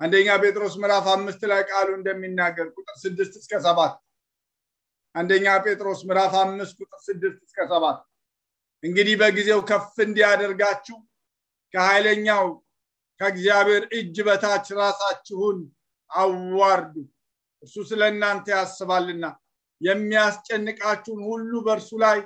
[0.00, 3.94] አንደኛ ጴጥሮስ ምዕራፍ አምስት ላይ ቃሉ እንደሚናገር ቁጥር ስድስት እስከ ሰባት።
[5.14, 7.98] አንደኛ ጴጥሮስ ምዕራፍ አምስት ቁጥር ስድስት እስከ ሰባት
[8.82, 10.96] እንግዲህ በጊዜው ከፍ እንዲያደርጋችሁ
[11.74, 12.46] ከኃይለኛው
[13.20, 15.58] ከእግዚአብሔር እጅ በታች ራሳችሁን
[16.10, 16.94] አዋርዱ።
[17.62, 19.24] እርሱ ስለ እናንተ ያስባልና
[19.80, 22.18] የሚያስጨንቃችሁን ሁሉ በእርሱ ላይ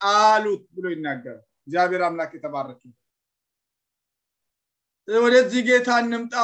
[0.00, 2.80] ጣሉት ብሎ ይናገራል። እግዚአብሔር አምላክ የተባረክ
[5.08, 6.34] ወደዚህ ጌታ እንምጣ።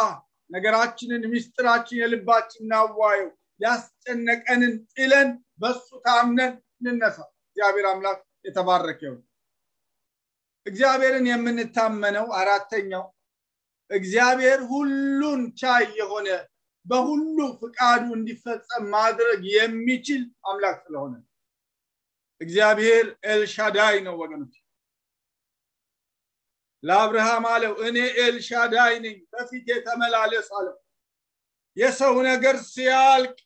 [0.50, 5.28] ነገራችንን ሚስጥራችን የልባችን እናዋየው ያስጨነቀንን ጥለን
[5.62, 9.20] በሱ ታምነን እንነሳ። እግዚአብሔር አምላክ የተባረከ ይሁን
[10.66, 13.04] እግዚአብሔርን የምንታመነው አራተኛው
[13.90, 16.28] እግዚአብሔር ሁሉን ቻይ የሆነ
[16.86, 21.14] በሁሉ ፍቃዱ እንዲፈጸም ማድረግ የሚችል አምላክ ስለሆነ
[22.40, 24.54] እግዚአብሔር ኤልሻዳይ ነው ወገኖች።
[26.82, 30.76] ለአብርሃም አለው እኔ ኤልሻዳይ ነኝ በፊት የተመላለስ አለው።
[31.76, 33.36] የሰው ነገር ሲያልቅ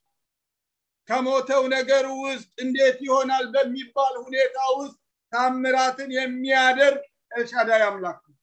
[1.09, 4.97] ከሞተው ነገር ውስጥ እንዴት ይሆናል በሚባል ሁኔታ ውስጥ
[5.33, 8.35] ታምራትን የሚያደርግ ኤልሻዳይ አምላክ ነው።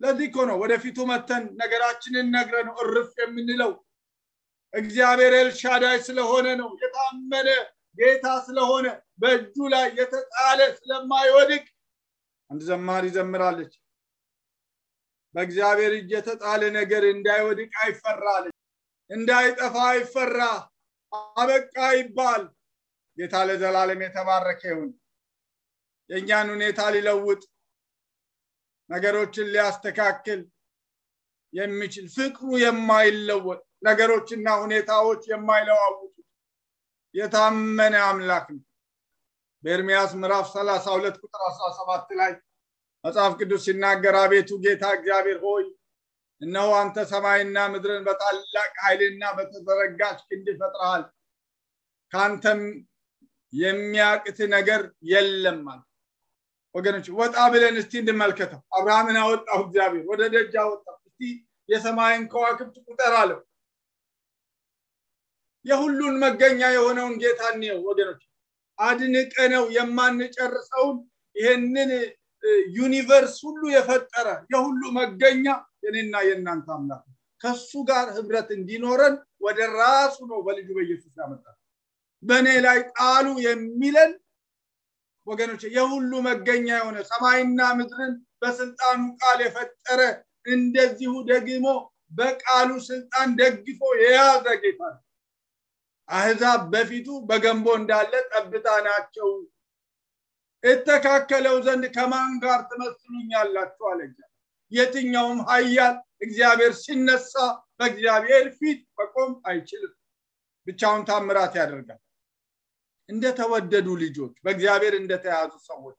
[0.00, 3.72] ለዚህ እኮ ነው ወደፊቱ መተን ነገራችንን ነግረ ነው እርፍ የምንለው።
[4.74, 7.48] እግዚአብሔር ኤልሻዳይ ስለሆነ ነው። የታመነ
[7.98, 8.86] ጌታ ስለሆነ
[9.20, 11.64] በእጁ ላይ የተጣለ ስለማይወድቅ
[12.50, 13.72] አንድ ዘማሪ ዘምራለች።
[15.34, 18.54] በእግዚአብሔር እጅ የተጣለ ነገር እንዳይወድቅ አይፈራለች
[19.10, 20.38] እንዳይጠፋ አይፈራ።
[21.12, 22.44] አበቃ ይባል።
[23.18, 24.88] ጌታ ለዘላለም የተባረከ ይሁን
[26.10, 27.42] የእኛን ሁኔታ ሊለውጥ
[28.90, 30.40] ነገሮችን ሊያስተካክል
[31.52, 36.12] የሚችል ፍቅሩ የማይለወጥ ነገሮችና ሁኔታዎች የማይለዋውጡ
[37.14, 38.62] የታመነ አምላክ ነው።
[39.64, 42.32] በኤርሚያስ ምዕራፍ 32 ቁጥር 17 ላይ
[43.04, 45.64] መጽሐፍ ቅዱስ ሲናገር አቤቱ ጌታ እግዚአብሔር ሆይ
[46.40, 51.04] እነሆ አንተ ሰማይና ምድርን በታላቅ ኃይልና በተዘረጋች ክንድ ፈጥረሃል።
[52.12, 52.60] ከአንተም
[53.52, 54.80] የሚያቅት ነገር
[55.12, 55.60] የለም
[56.76, 61.20] ወገኖች ወጣ ብለን እስቲ እንመልከተው። አብርሃምን አወጣው እግዚአብሔር ወደ ደጅ አወጣው። እስቲ
[61.68, 63.40] የሰማይን ከዋክብት ቁጠር አለው።
[65.64, 68.22] የሁሉን መገኛ የሆነውን ጌታ እንየው ወገኖች።
[68.78, 70.96] አድንቀ ነው የማንጨርሰውን
[71.36, 71.90] ይሄንን
[72.76, 75.46] universe ሁሉ የፈጠረ የሁሉ መገኛ
[75.84, 77.04] የኔና የእናንተ አምላክ
[77.40, 79.14] ከሱ ጋር ህብረት እንዲኖረን
[79.46, 81.56] ወደ ራሱ ነው በልጁ በኢየሱስ ያመጣል።
[82.22, 84.12] በእኔ ላይ ጣሉ የሚለን
[85.26, 88.12] ወገኖች የሁሉ መገኛ የሆነ ሰማይና ምድርን
[88.42, 90.00] በስልጣኑ ቃል የፈጠረ
[90.46, 91.66] እንደዚሁ ደግሞ
[92.12, 95.02] በቃሉ ስልጣን ደግፎ የያዘ ጌታ ነው።
[96.08, 99.30] አህዛብ በፊቱ በገንቦ እንዳለ ጠብታ ናቸው።
[100.64, 103.84] እተካከለው ዘንድ ከማን ጋር ትመስሉኛላችሁ?
[103.90, 104.00] አለ
[104.72, 107.32] የትኛውም ሀያል እግዚአብሔር ሲነሳ
[107.78, 109.92] በእግዚአብሔር ፊት መቆም አይችልም።
[110.66, 112.00] ብቻውን ታምራት ያደርጋል
[113.08, 115.96] እንደተወደዱ ልጆች በእግዚአብሔር እንደተያዙ ሰዎች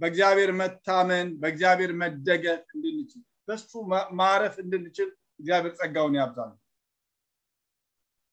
[0.00, 3.70] በእግዚአብሔር መታመን በእግዚአብሔር መደገፍ እንድንችል በሱ
[4.18, 5.08] ማረፍ እንድንችል
[5.40, 6.52] እግዚአብሔር ጸጋውን ያብዛል።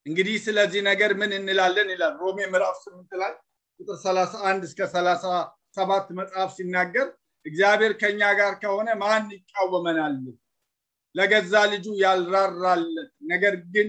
[0.06, 3.34] እንግዲህ ስለዚህ ነገር ምን እንላለን ይላል ሮሜ ምዕራፍ ስምንት ላይ
[3.80, 7.08] ቁጥር 31 እስከ 37 መጽሐፍ ሲናገር
[7.46, 10.16] እግዚአብሔር ከኛ ጋር ከሆነ ማን ይቃወመናል?
[11.16, 13.88] ለገዛ ልጁ ያልራራለት ነገር ግን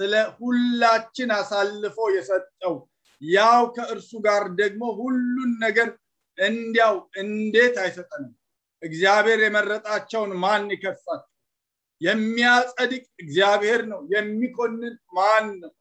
[0.00, 2.74] ስለ ሁላችን አሳልፎ የሰጠው
[3.22, 5.88] ያው ከእርሱ ጋር ደግሞ ሁሉን ነገር
[6.38, 8.32] እንዲያው እንዴት አይሰጠንም?
[8.82, 11.20] እግዚአብሔር የመረጣቸውን ማን ይከሳል
[12.00, 15.72] የሚያጸድቅ እግዚአብሔር ነው። የሚኮንን ማን ነው?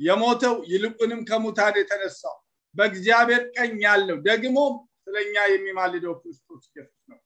[0.00, 2.36] የሞተው ይልቁንም ከሙታን የተነሳው
[2.74, 4.56] በእግዚአብሔር ቀኝ ያለው ደግሞ
[5.04, 7.18] ስለኛ የሚማልደው ክርስቶስ ኢየሱስ ነው።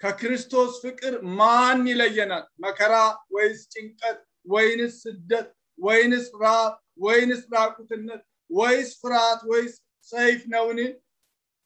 [0.00, 2.44] ከክርስቶስ ፍቅር ማን ይለየናል?
[2.60, 2.94] መከራ
[3.34, 9.40] ወይስ ጭንቀት ወይንስ ስደት ወይንስ ራብ ወይንስ ራቁትነት ወይስ ፍርሃት?
[9.50, 9.74] ወይስ
[10.08, 10.78] ሰይፍ ነውን?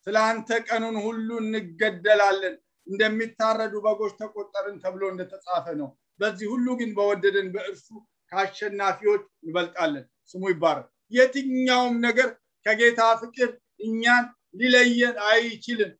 [0.06, 2.54] ስለ አንተ ቀኑን ሁሉ እንገደላለን።
[2.86, 5.88] እንደሚታረዱ በጎች ተቆጠርን ተብሎ እንደተጻፈ ነው።
[6.20, 7.86] በዚህ ሁሉ ግን በወደደን በእርሱ
[8.32, 12.28] ከአሸናፊዎች እንበልጣለን። ስሙ ይባረክ። የትኛውም ነገር
[12.66, 14.24] ከጌታ ፍቅር እኛን
[14.60, 15.92] ሊለየን አይችልም።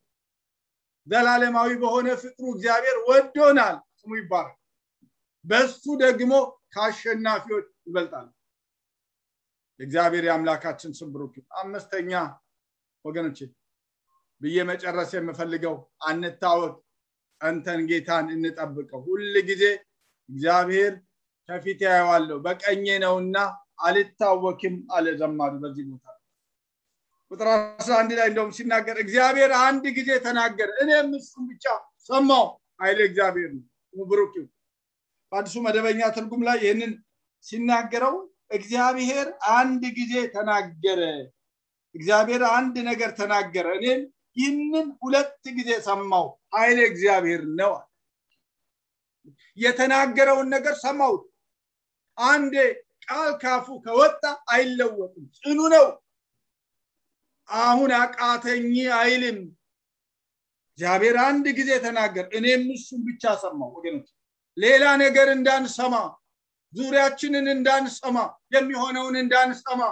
[1.06, 4.56] ዘላለማዊ በሆነ ፍቅሩ እግዚአብሔር ወዶናል። ስሙ ይባረክ።
[5.44, 6.32] በሱ ደግሞ
[6.74, 8.26] ከአሸናፊዎች ይበልጣል
[9.80, 12.12] እግዚአብሔር የአምላካችን ስም ብሩክ አምስተኛ
[13.04, 13.38] ወገኖች
[14.40, 15.74] ብዬ መጨረስ የምፈልገው
[16.08, 16.74] አንታወቅ
[17.40, 19.64] ጸንተን ጌታን እንጠብቀው። ሁል ጊዜ
[20.28, 20.92] እግዚአብሔር
[21.48, 23.36] ከፊት ያየዋለሁ በቀኜ ነውና
[23.84, 26.06] አልታወክም አለ ዘማሪ በዚህ ቦታ።
[27.30, 31.64] ቁጥር 11 ላይ እንደውም ሲናገር እግዚአብሔር አንድ ጊዜ ተናገረ። እኔም እሱም ብቻ
[32.10, 32.46] ሰማው
[32.80, 33.64] ኃይለ እግዚአብሔር ነው።
[33.94, 34.34] ብሩክ
[35.32, 36.92] በአዲሱ መደበኛ ትርጉም ላይ ይህንን
[37.44, 38.14] ሲናገረው
[38.50, 41.00] እግዚአብሔር አንድ ጊዜ ተናገረ።
[41.94, 44.00] እግዚአብሔር አንድ ነገር ተናገረ። እኔም
[44.36, 47.72] ይህንን ሁለት ጊዜ ሰማው ኃይለ እግዚአብሔር ነው
[49.58, 51.24] የተናገረውን ነገር ሰማሁት
[52.18, 52.54] አንዴ
[53.04, 55.86] ቃል ካፉ ከወጣ አይለወጥም። ጽኑ ነው።
[57.48, 59.38] አሁን አቃተኝ አይልም።
[60.70, 64.08] እግዚአብሔር አንድ ጊዜ ተናገር እኔም እሱም ብቻ ሰማው ወገኖች
[64.56, 65.94] ሌላ ነገር እንዳንሰማ
[66.74, 68.16] ዙሪያችንን እንዳንሰማ
[68.54, 69.82] የሚሆነውን እንዳንሰማ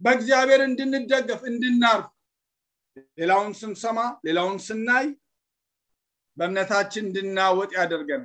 [0.00, 2.06] በእግዚአብሔር እንድንደገፍ እንድናርፍ
[3.20, 5.06] ሌላውን ስንሰማ ሌላውን ስናይ
[6.36, 8.22] በእምነታችን እንድናወጥ ያደርገን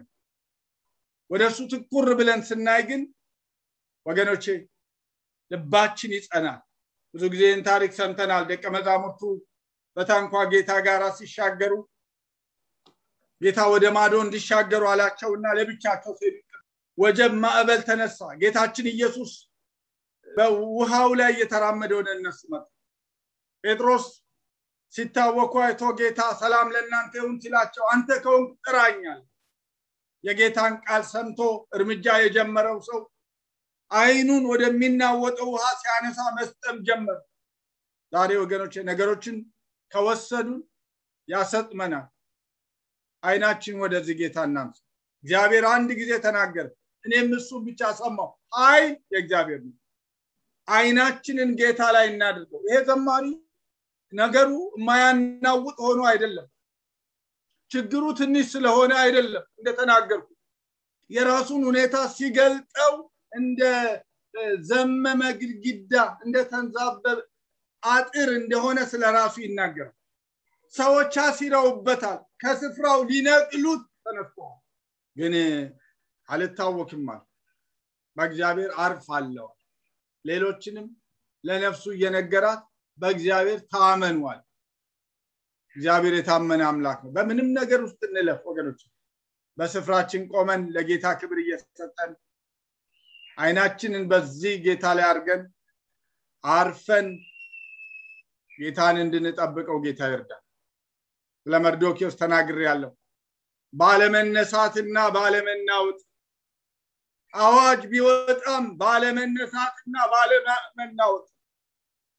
[1.30, 3.02] ወደ እሱ ትኩር ብለን ስናይ ግን
[4.06, 4.46] ወገኖቼ
[5.52, 6.60] ልባችን ይጸናል።
[7.14, 9.22] ብዙ ጊዜ ይህን ታሪክ ሰምተናል። ደቀ መዛሙርቱ
[9.98, 11.74] በታንኳ ጌታ ጋር ሲሻገሩ
[13.42, 16.36] ጌታ ወደ ማዶ እንዲሻገሩ አላቸውና ለብቻቸው ሲሄዱ
[16.98, 19.32] ወጀብ ማዕበል ተነሳ። ጌታችን ኢየሱስ
[20.28, 22.66] በውሃው ላይ እየተራመደ ወደ እነሱ መጣ።
[23.64, 24.06] ጴጥሮስ
[24.94, 29.22] ሲታወኩ አይቶ ጌታ ሰላም ለእናንተ ይሁን ሲላቸው አንተ ከሆንክ ጥራኛል።
[30.24, 31.40] የጌታን ቃል ሰምቶ
[31.76, 33.00] እርምጃ የጀመረው ሰው
[33.92, 37.20] አይኑን ወደሚናወጠው ውሃ ሲያነሳ መስጠም ጀመር
[38.14, 39.36] ዛሬ ወገኖች ነገሮችን
[39.92, 40.60] ከወሰዱን
[41.28, 42.08] ያሰጥመናል።
[43.24, 44.78] አይናችን ወደዚህ ጌታ እናንስ
[45.24, 46.68] እግዚአብሔር አንድ ጊዜ ተናገረ
[47.08, 49.76] እኔም እሱ ብቻ ሰማው ኃይል የእግዚአብሔር ነው።
[50.68, 53.26] አይናችንን ጌታ ላይ እናድርገው። ይሄ ዘማሪ
[54.14, 56.48] ነገሩ የማያናውጥ ሆኖ አይደለም።
[57.72, 60.28] ችግሩ ትንሽ ስለሆነ አይደለም እንደተናገርኩ።
[61.10, 62.94] የራሱን ሁኔታ ሲገልጠው
[63.32, 63.62] እንደ
[64.70, 65.06] ዘመመ
[65.40, 65.94] ግድግዳ
[66.26, 67.06] እንደተንዛበበ
[67.84, 69.94] አጥር እንደሆነ ስለ ራሱ ይናገራል።
[70.74, 74.58] ሰዎች አሲረውበታል ከስፍራው ሊነቅሉት ተነስተዋል።
[75.18, 75.34] ግን
[76.30, 77.06] አልታወክም
[78.18, 79.50] በእግዚአብሔር አርፍ አለው።
[80.26, 80.88] ሌሎችንም
[81.44, 82.62] ለነፍሱ እየነገራት
[83.00, 84.40] በእግዚአብሔር ታመኗል
[85.76, 88.82] እግዚአብሔር የታመነ አምላክ ነው። በምንም ነገር ውስጥ እንለፍ ወገኖች።
[89.58, 92.12] በስፍራችን ቆመን ለጌታ ክብር እየሰጠን
[93.38, 95.42] አይናችንን በዚህ ጌታ ላይ አድርገን
[96.44, 97.08] አርፈን
[98.60, 100.44] ጌታን እንድንጠብቀው ጌታ ይርዳል።
[101.46, 102.92] ስለ መርዶኪዎስ ተናግር ያለው
[103.74, 106.00] ባለመነሳትና ባለመናወጥ
[107.38, 111.26] አዋጅ ቢወጣም ባለመነሳትና ባለመናወጥ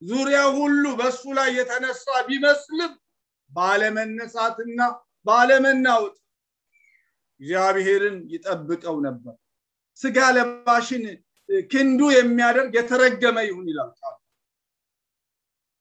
[0.02, 2.92] ዙሪያ ሁሉ በሱ ላይ የተነሳ ቢመስልም
[3.50, 4.80] ባለመነሳትና
[5.26, 6.16] ባለመናወጥ
[7.40, 9.34] እግዚአብሔርን ይጠብቀው ነበር።
[10.00, 11.04] ስጋ ለባሽን
[11.70, 13.90] ክንዱ የሚያደርግ የተረገመ ይሁን ይላል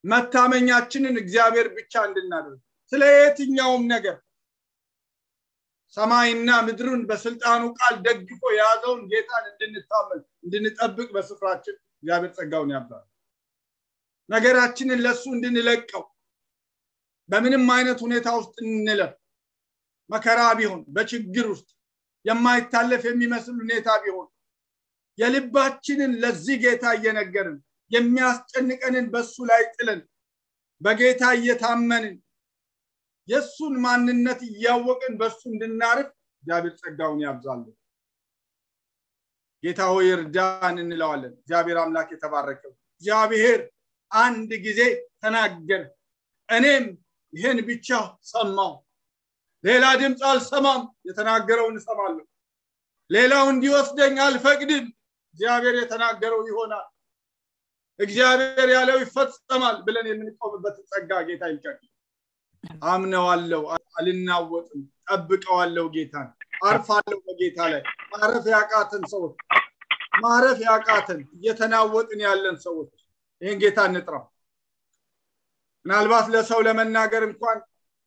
[0.03, 2.59] መታመኛችንን እግዚአብሔር ብቻ እንድናደርግ
[2.91, 4.17] ስለ የትኛውም ነገር
[5.93, 13.05] ሰማይና ምድሩን በስልጣኑ ቃል ደግፎ የያዘውን ጌታን እንድንታመን እንድንጠብቅ በስፍራችን እግዚአብሔር ጸጋውን ያብዛል።
[14.29, 16.03] ነገራችንን ለሱ እንድንለቀው
[17.29, 19.13] በምንም አይነት ሁኔታ ውስጥ እንለፍ።
[20.09, 21.69] መከራ ቢሆን በችግር ውስጥ
[22.25, 24.27] የማይታለፍ የሚመስል ሁኔታ ቢሆን
[25.17, 27.57] የልባችንን ለዚህ ጌታ እየነገርን
[27.91, 29.99] የሚያስጨንቀንን በሱ ላይ ጥለን
[30.81, 32.15] በጌታ እየታመንን
[33.27, 36.07] የእሱን ማንነት እያወቅን በሱ እንድናርፍ
[36.43, 37.75] እግዚአብሔር ጸጋውን ያብዛለን
[39.63, 43.59] ጌታ ሆይ እርዳን እንለዋለን። እግዚአብሔር አምላክ የተባረከው እግዚአብሔር
[44.11, 44.81] አንድ ጊዜ
[45.21, 45.83] ተናገር
[46.49, 46.85] እኔም
[47.33, 47.87] ይህን ብቻ
[48.29, 48.73] ሰማው
[49.63, 52.25] ሌላ ድምፅ አልሰማም። የተናገረውን እሰማለሁ።
[53.09, 54.85] ሌላው እንዲወስደኝ አልፈቅድም።
[55.35, 56.87] እግዚአብሔር የተናገረው ይሆናል።
[57.99, 61.79] እግዚአብሔር ያለው ይፈጸማል ብለን የምንቆምበት ጸጋ ጌታ ይልቀቅ
[62.87, 63.63] አምነዋለው
[63.97, 66.27] አልናወጥም። ጠብቀዋለው ጌታን።
[66.67, 67.81] አርፋለሁ በጌታ ላይ።
[68.13, 69.35] ማረፍ ያቃተን ሰዎች
[70.23, 72.91] ማረፍ ያቃተን። እየተናወጥን ያለን ሰዎች።
[73.41, 74.25] ይህን ጌታ እንጥራው።
[75.85, 77.57] ምናልባት ለሰው ለመናገር እንኳን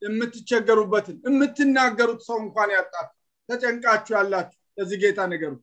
[0.02, 3.08] የምትቸገሩበትን የምትናገሩት ሰው እንኳን ያጣት
[3.48, 5.62] ተጨንቃችሁ ያላችሁ ለዚህ ጌታ ነገሩት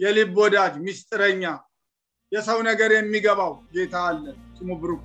[0.00, 1.44] የልብ ወዳጅ ሚስጥረኛ
[2.32, 4.24] የሰው ነገር የሚገባው ጌታ አለ።
[4.56, 5.04] ስሙ ብሩክ